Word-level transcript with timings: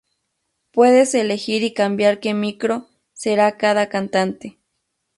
Puedes 0.71 1.13
elegir 1.13 1.61
y 1.61 1.75
cambiar 1.75 2.19
que 2.19 2.33
micro 2.33 2.89
será 3.13 3.55
cada 3.57 3.87
cantante. 3.87 4.57